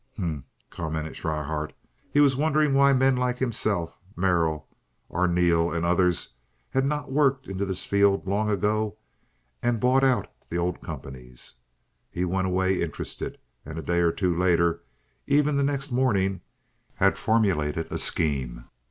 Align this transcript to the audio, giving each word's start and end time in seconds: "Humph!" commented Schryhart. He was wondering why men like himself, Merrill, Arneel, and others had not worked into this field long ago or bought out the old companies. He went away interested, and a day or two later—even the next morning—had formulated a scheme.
"Humph!" 0.17 0.45
commented 0.71 1.15
Schryhart. 1.15 1.73
He 2.11 2.21
was 2.21 2.35
wondering 2.35 2.73
why 2.73 2.91
men 2.91 3.15
like 3.15 3.37
himself, 3.37 3.99
Merrill, 4.15 4.67
Arneel, 5.11 5.71
and 5.71 5.85
others 5.85 6.33
had 6.71 6.85
not 6.85 7.11
worked 7.11 7.45
into 7.47 7.65
this 7.67 7.85
field 7.85 8.25
long 8.25 8.49
ago 8.49 8.97
or 9.63 9.71
bought 9.73 10.03
out 10.03 10.27
the 10.49 10.57
old 10.57 10.81
companies. 10.81 11.53
He 12.09 12.25
went 12.25 12.47
away 12.47 12.81
interested, 12.81 13.37
and 13.63 13.77
a 13.77 13.83
day 13.83 13.99
or 13.99 14.11
two 14.11 14.35
later—even 14.35 15.55
the 15.55 15.61
next 15.63 15.91
morning—had 15.91 17.15
formulated 17.15 17.87
a 17.91 17.99
scheme. 17.99 18.65